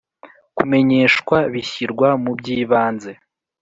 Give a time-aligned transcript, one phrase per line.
[0.57, 3.11] Kumenyeshwa bishyirwa mubyibanze.